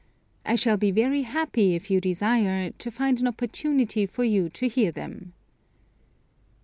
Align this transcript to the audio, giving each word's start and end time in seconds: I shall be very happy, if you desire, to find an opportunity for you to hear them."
I 0.43 0.55
shall 0.55 0.77
be 0.77 0.89
very 0.89 1.21
happy, 1.21 1.75
if 1.75 1.91
you 1.91 2.01
desire, 2.01 2.71
to 2.71 2.89
find 2.89 3.21
an 3.21 3.27
opportunity 3.27 4.07
for 4.07 4.23
you 4.23 4.49
to 4.49 4.67
hear 4.67 4.91
them." 4.91 5.33